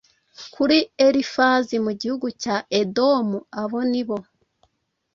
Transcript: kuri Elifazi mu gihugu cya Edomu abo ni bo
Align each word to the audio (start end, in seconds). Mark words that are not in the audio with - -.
kuri 0.53 0.77
Elifazi 1.05 1.75
mu 1.85 1.91
gihugu 2.01 2.27
cya 2.41 2.57
Edomu 2.81 3.37
abo 3.61 3.79
ni 3.91 4.03
bo 4.07 4.17